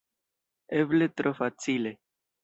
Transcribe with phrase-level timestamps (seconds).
[0.79, 1.93] Eble tro facile.